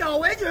[0.00, 0.48] 小围裙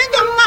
[0.00, 0.39] Venga, mamá.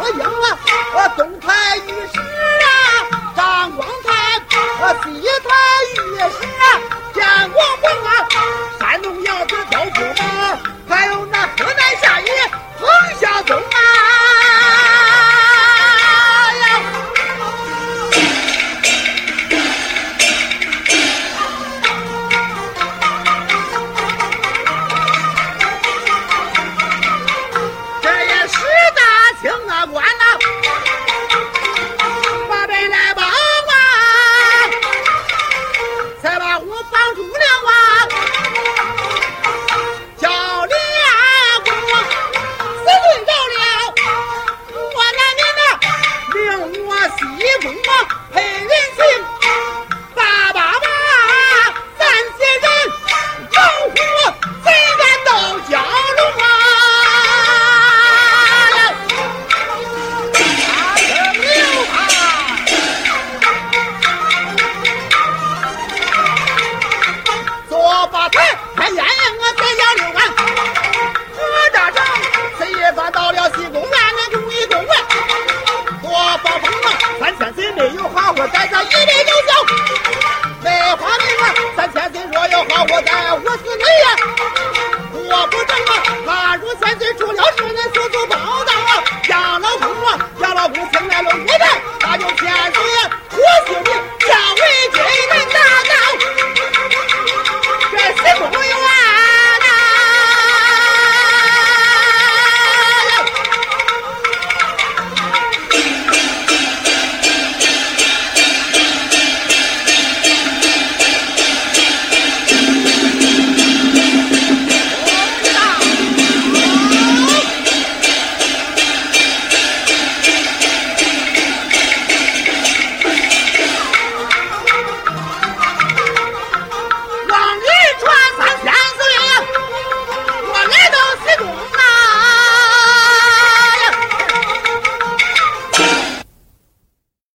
[0.00, 0.69] 我赢了。